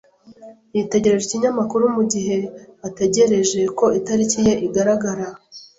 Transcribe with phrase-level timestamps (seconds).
[0.75, 2.37] Yitegereje ikinyamakuru mugihe
[2.87, 5.25] ategereje ko itariki ye igaragara.